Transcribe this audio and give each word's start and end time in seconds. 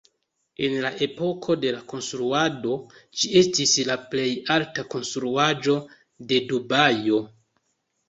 En 0.67 0.77
la 0.85 0.91
epoko 1.07 1.57
de 1.65 1.73
la 1.75 1.81
konstruado, 1.91 2.79
ĝi 3.21 3.31
estis 3.43 3.77
la 3.93 4.01
plej 4.17 4.27
alta 4.59 4.89
konstruaĵo 4.97 5.81
de 6.35 6.45
Dubajo. 6.53 7.27